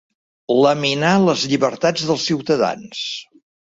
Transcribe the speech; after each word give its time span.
Laminar 0.61 1.11
les 1.27 1.43
llibertats 1.51 2.07
dels 2.11 2.25
ciutadans. 2.31 3.05